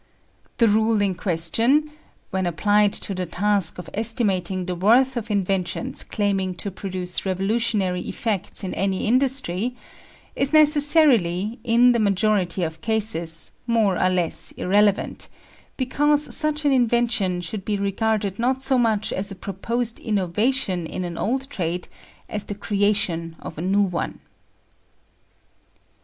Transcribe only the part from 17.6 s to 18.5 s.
be regarded